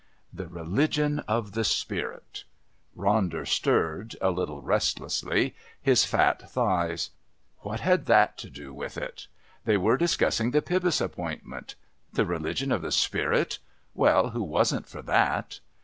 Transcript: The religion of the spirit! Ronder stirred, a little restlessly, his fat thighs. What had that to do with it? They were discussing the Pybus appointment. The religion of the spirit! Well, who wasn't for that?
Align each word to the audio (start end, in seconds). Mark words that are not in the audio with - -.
The 0.33 0.47
religion 0.47 1.19
of 1.27 1.51
the 1.51 1.63
spirit! 1.63 2.43
Ronder 2.97 3.45
stirred, 3.47 4.15
a 4.19 4.31
little 4.31 4.59
restlessly, 4.63 5.53
his 5.79 6.05
fat 6.05 6.49
thighs. 6.49 7.11
What 7.59 7.81
had 7.81 8.07
that 8.07 8.35
to 8.39 8.49
do 8.49 8.73
with 8.73 8.97
it? 8.97 9.27
They 9.65 9.77
were 9.77 9.97
discussing 9.97 10.49
the 10.49 10.61
Pybus 10.63 11.01
appointment. 11.01 11.75
The 12.13 12.25
religion 12.25 12.71
of 12.71 12.81
the 12.81 12.91
spirit! 12.91 13.59
Well, 13.93 14.31
who 14.31 14.41
wasn't 14.41 14.87
for 14.87 15.03
that? 15.03 15.59